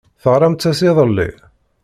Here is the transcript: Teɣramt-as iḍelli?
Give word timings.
Teɣramt-as 0.21 0.79
iḍelli? 0.89 1.29